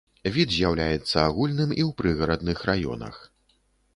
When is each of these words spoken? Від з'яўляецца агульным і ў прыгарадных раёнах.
Від 0.35 0.53
з'яўляецца 0.53 1.15
агульным 1.25 1.75
і 1.79 1.85
ў 1.87 1.91
прыгарадных 1.99 2.57
раёнах. 2.73 3.21